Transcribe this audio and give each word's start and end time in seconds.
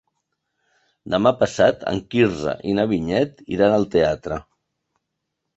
Demà 1.13 1.33
passat 1.41 1.85
en 1.93 2.01
Quirze 2.15 2.55
i 2.71 2.75
na 2.79 2.87
Vinyet 2.95 3.47
iran 3.59 3.77
al 3.79 3.87
teatre. 3.97 4.43